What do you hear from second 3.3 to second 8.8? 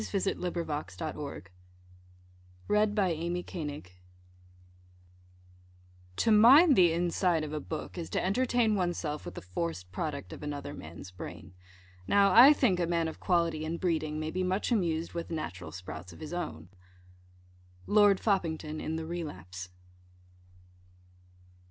READING To mind the inside of a book is to entertain